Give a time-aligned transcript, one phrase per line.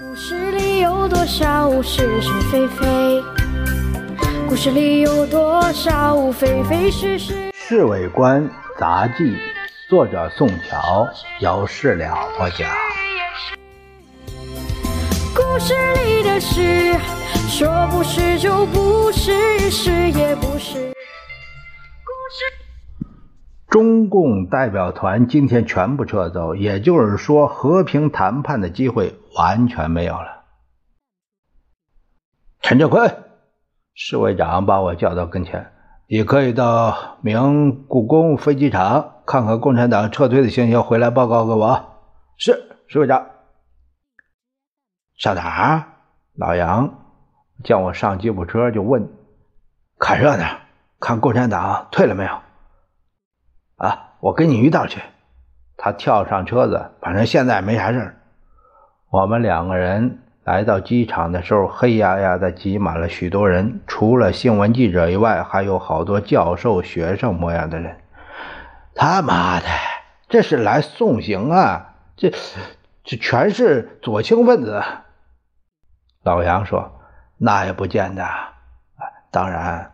[0.00, 3.22] 故事里有多少是是非非？
[4.48, 7.34] 故事里有多少非非是是？
[7.52, 8.48] 《侍卫官
[8.80, 9.24] 杂记》，
[9.90, 11.06] 作者宋乔，
[11.40, 12.70] 有事了不讲。
[15.34, 15.74] 故事
[16.06, 16.96] 里的事，
[17.50, 20.78] 说不是就不是，是也不是。
[22.02, 22.46] 故事
[23.72, 30.44] 中共代表团今天全部撤走，也就是说，和平谈判的机会完全没有了。
[32.60, 33.24] 陈建坤，
[33.94, 35.72] 侍卫长把我叫到跟前，
[36.06, 41.82] 你可以到明故宫飞机场看看共产党撤退的情形，回来报告给我。
[42.36, 43.26] 是，侍卫长。
[45.16, 45.84] 上哪儿？
[46.34, 46.92] 老杨
[47.64, 49.08] 见我上吉普车就问
[49.98, 50.44] ：“看热闹，
[51.00, 52.30] 看共产党退了没有？”
[53.82, 55.02] 啊，我跟你一道去。
[55.76, 58.14] 他跳上车子，反正现在没啥事
[59.10, 67.98] 我们两个人来到机场的时候，黑压压的挤满了许多人，除了新闻记者以外，还有好多教授、学生模样的人。
[68.94, 69.66] 他妈的，
[70.28, 71.94] 这是来送行啊！
[72.16, 72.30] 这
[73.02, 74.80] 这全是左倾分子。
[76.22, 77.00] 老杨说
[77.36, 78.24] ：“那也不见得。
[79.32, 79.90] 当然，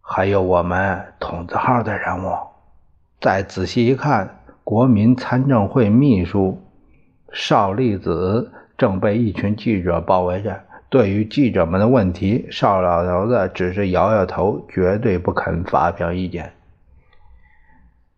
[0.00, 2.32] 还有我们筒子号的人物。”
[3.22, 6.60] 再仔细一看，国民参政会秘书
[7.32, 10.60] 邵力子正被一群记者包围着。
[10.88, 16.52] 对于记者们的问题，邵老头子只是摇摇头，绝对不肯发表意见。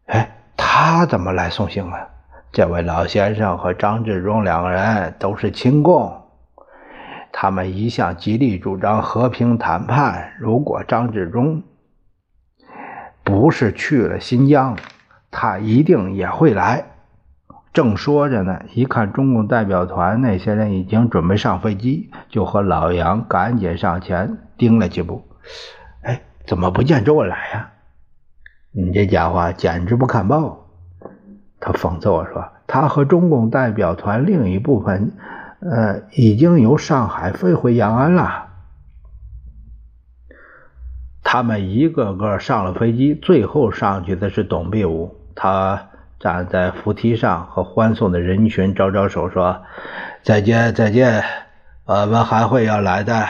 [0.06, 2.08] 哎，他怎么来送信了？
[2.50, 6.22] 这位老先生和张治中两个人都是亲共，
[7.30, 10.32] 他们一向极力主张和平谈判。
[10.40, 11.62] 如果张治中
[13.22, 14.76] 不是去了新疆，
[15.36, 16.92] 他一定也会来。
[17.72, 25.26] 正说着呢，一看中共代表团那些人已经准备上飞机，就和老杨赶紧上前盯了几步。
[26.02, 27.72] 哎，怎么不见周恩来呀？
[28.70, 30.68] 你这家伙简直不看报！
[31.58, 35.16] 他讽刺我说：“他和中共代表团另一部分，
[35.58, 38.50] 呃，已经由上海飞回延安了。
[41.24, 49.62] 他们一个个上了飞机，最后上去的是董必武。”他站在扶梯上，和欢送的人群招招手，说
[50.22, 51.22] ：“再见，再见，
[51.84, 53.26] 我们还会要来的。”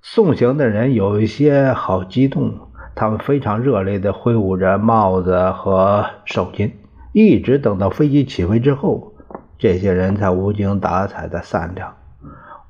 [0.00, 6.72] 送行的人有一些好激动，他们非常热烈地挥舞着帽子和手巾，
[7.12, 9.14] 一直等到飞机起飞之后，
[9.58, 11.94] 这些人才无精打采地散掉。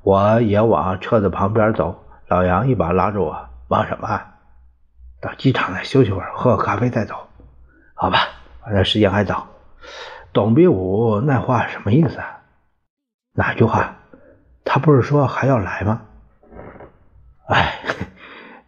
[0.01, 4.21] 我也往车子旁边走，老杨一把拉住我：“忙什么？
[5.21, 7.15] 到机场再休息会儿，喝个咖啡再走。”
[7.97, 8.27] 好吧，
[8.61, 9.47] 反正时间还早。
[10.33, 12.41] 董必武那话什么意思啊？
[13.33, 13.95] 哪句话？
[14.65, 16.01] 他不是说还要来吗？
[17.47, 17.79] 哎，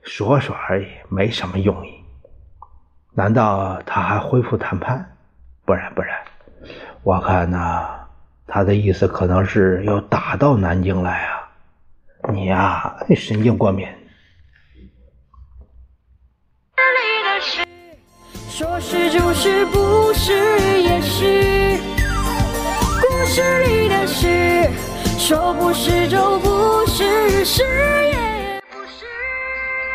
[0.02, 2.04] 说说而已，没什么用意。
[3.14, 5.18] 难道他还恢复谈判？
[5.66, 6.18] 不然不然，
[7.04, 8.08] 我看呐，
[8.48, 11.52] 他的意思可能是要打到南京来啊！
[12.32, 13.86] 你呀，神经过敏。
[18.58, 20.34] 说是就是，不是
[20.82, 21.80] 也是。
[23.00, 24.68] 故事里的事，
[25.20, 28.07] 说不是就不是，是。